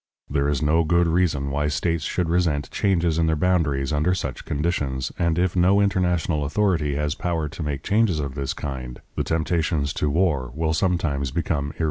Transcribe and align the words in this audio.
There 0.31 0.49
is 0.49 0.63
no 0.63 0.83
good 0.83 1.05
reason 1.05 1.51
why 1.51 1.67
states 1.67 2.03
should 2.05 2.27
resent 2.27 2.71
changes 2.71 3.19
in 3.19 3.27
their 3.27 3.35
boundaries 3.35 3.93
under 3.93 4.15
such 4.15 4.45
conditions, 4.45 5.11
and 5.19 5.37
if 5.37 5.55
no 5.55 5.79
international 5.79 6.43
authority 6.43 6.95
has 6.95 7.13
power 7.13 7.47
to 7.49 7.61
make 7.61 7.83
changes 7.83 8.19
of 8.19 8.33
this 8.33 8.55
kind, 8.55 8.99
the 9.15 9.23
temptations 9.23 9.93
to 9.93 10.09
war 10.09 10.51
will 10.55 10.73
sometimes 10.73 11.29
become 11.29 11.65
irresistible. 11.73 11.79